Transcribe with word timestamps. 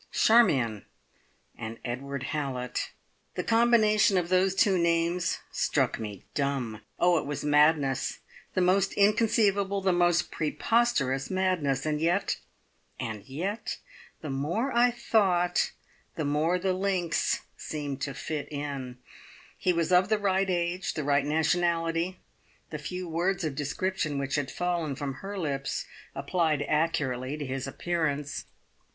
Charmion 0.11 0.85
and 1.55 1.77
Edward 1.85 2.23
Hallett! 2.23 2.89
The 3.35 3.43
combination 3.43 4.17
of 4.17 4.29
those 4.29 4.55
two 4.55 4.79
names 4.79 5.37
struck 5.51 5.99
me 5.99 6.25
dumb. 6.33 6.81
Oh, 6.97 7.19
it 7.19 7.25
was 7.27 7.43
madness 7.45 8.17
the 8.55 8.61
most 8.61 8.93
inconceivable, 8.93 9.79
the 9.79 9.93
most 9.93 10.31
preposterous 10.31 11.29
madness. 11.29 11.85
And 11.85 12.01
yet, 12.01 12.37
and 12.99 13.23
yet 13.27 13.77
the 14.21 14.31
more 14.31 14.75
I 14.75 14.89
thought, 14.89 15.71
the 16.15 16.25
more 16.25 16.57
the 16.57 16.73
links 16.73 17.41
seemed 17.55 18.01
to 18.01 18.15
"fit 18.15 18.51
in". 18.51 18.97
He 19.55 19.71
was 19.71 19.91
of 19.91 20.09
the 20.09 20.17
right 20.17 20.49
age, 20.49 20.95
the 20.95 21.03
right 21.03 21.25
nationality: 21.27 22.17
the 22.71 22.79
few 22.79 23.07
words 23.07 23.43
of 23.43 23.53
description 23.53 24.17
which 24.17 24.33
had 24.33 24.49
fallen 24.49 24.95
from 24.95 25.13
her 25.21 25.37
lips 25.37 25.85
applied 26.15 26.63
accurately 26.63 27.37
to 27.37 27.45
his 27.45 27.67
appearance. 27.67 28.45